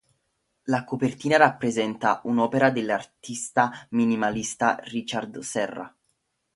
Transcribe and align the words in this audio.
La 0.63 0.83
copertina 0.83 1.37
rappresenta 1.37 2.21
un'opera 2.23 2.71
dell'artista 2.71 3.69
minimalista 3.91 4.79
Richard 4.85 5.37
Serra. 5.41 5.95